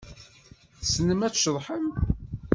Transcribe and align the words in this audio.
Tessnem 0.79 1.21
ad 1.27 1.33
tceḍḥem? 1.33 1.87